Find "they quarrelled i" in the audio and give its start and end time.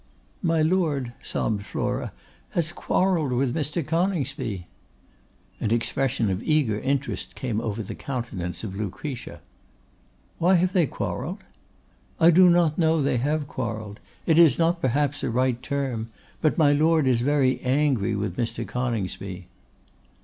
10.73-12.31